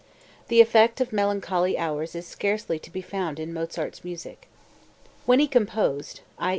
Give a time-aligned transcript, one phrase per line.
[0.47, 4.47] The effect of melancholy hours is scarcely to be found in Mozart's music.
[5.27, 6.49] When he composed, i.